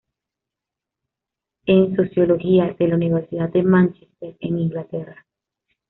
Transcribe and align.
En 1.67 1.95
Sociología 1.95 2.75
de 2.79 2.87
la 2.87 2.95
Universidad 2.95 3.49
de 3.51 3.61
Mánchester 3.61 4.35
en 4.39 4.57
Inglaterra. 4.57 5.27